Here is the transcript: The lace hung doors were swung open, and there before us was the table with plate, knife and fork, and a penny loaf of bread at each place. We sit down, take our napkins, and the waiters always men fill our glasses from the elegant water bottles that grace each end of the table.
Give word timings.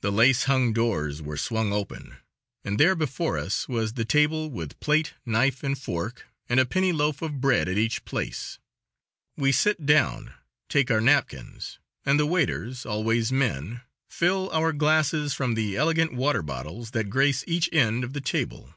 The 0.00 0.12
lace 0.12 0.44
hung 0.44 0.72
doors 0.72 1.20
were 1.20 1.36
swung 1.36 1.72
open, 1.72 2.18
and 2.62 2.78
there 2.78 2.94
before 2.94 3.36
us 3.36 3.68
was 3.68 3.94
the 3.94 4.04
table 4.04 4.48
with 4.48 4.78
plate, 4.78 5.14
knife 5.24 5.64
and 5.64 5.76
fork, 5.76 6.24
and 6.48 6.60
a 6.60 6.64
penny 6.64 6.92
loaf 6.92 7.20
of 7.20 7.40
bread 7.40 7.68
at 7.68 7.76
each 7.76 8.04
place. 8.04 8.60
We 9.36 9.50
sit 9.50 9.84
down, 9.84 10.32
take 10.68 10.88
our 10.88 11.00
napkins, 11.00 11.80
and 12.04 12.16
the 12.16 12.26
waiters 12.26 12.86
always 12.86 13.32
men 13.32 13.80
fill 14.08 14.48
our 14.52 14.72
glasses 14.72 15.34
from 15.34 15.54
the 15.54 15.74
elegant 15.74 16.14
water 16.14 16.42
bottles 16.42 16.92
that 16.92 17.10
grace 17.10 17.42
each 17.48 17.68
end 17.72 18.04
of 18.04 18.12
the 18.12 18.20
table. 18.20 18.72